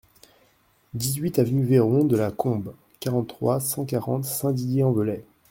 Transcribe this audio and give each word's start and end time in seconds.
dix-huit 0.95 1.37
avenue 1.37 1.63
Veron 1.63 2.03
de 2.05 2.17
la 2.17 2.31
Combe, 2.31 2.73
quarante-trois, 2.99 3.59
cent 3.59 3.85
quarante, 3.85 4.25
Saint-Didier-en-Velay 4.25 5.23